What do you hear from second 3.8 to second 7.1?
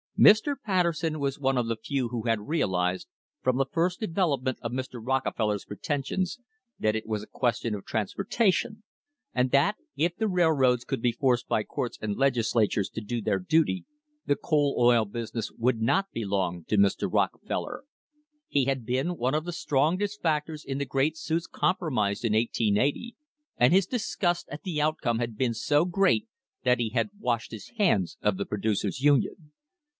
devel opment of Mr. Rockefeller's pretensions, that it